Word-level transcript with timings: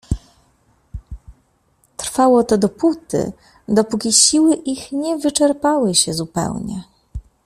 Trwało 1.97 2.43
to 2.43 2.57
dopóty, 2.57 3.31
dopóki 3.67 4.13
siły 4.13 4.55
ich 4.55 4.91
nie 4.91 5.17
wyczerpały 5.17 5.95
się 5.95 6.13
zupełnie. 6.13 6.83